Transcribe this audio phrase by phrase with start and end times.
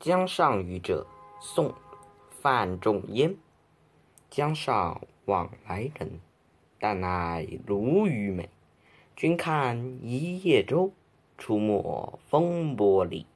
[0.00, 1.06] 江上渔者
[1.42, 1.74] 宋
[2.30, 3.36] 范仲淹
[4.30, 6.20] 江上往来人
[6.78, 8.48] 但爱鲈鱼美。
[9.14, 10.90] 君看一叶舟
[11.36, 13.26] 出没风波里。